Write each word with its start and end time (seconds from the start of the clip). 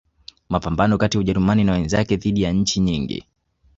Mapambano 0.49 0.97
kati 0.97 1.17
ya 1.17 1.21
Ujerumani 1.21 1.63
na 1.63 1.71
wenzake 1.71 2.15
dhidi 2.17 2.41
ya 2.41 2.51
nchi 2.51 2.79
nyingi 2.79 3.25